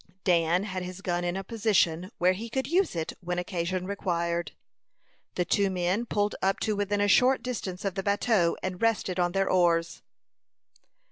[0.23, 4.53] Dan had his gun in a position where he could use it when occasion required.
[5.35, 9.19] The two men pulled up to within a short distance of the bateau, and rested
[9.19, 10.01] on their oars.